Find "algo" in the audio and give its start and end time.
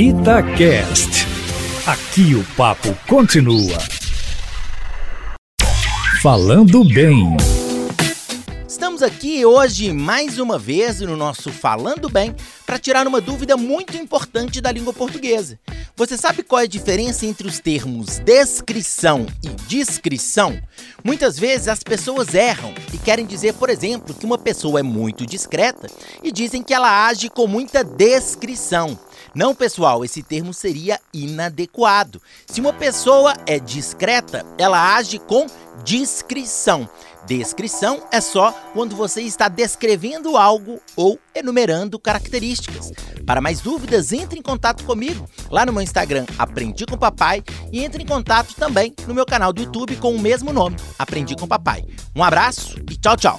40.36-40.80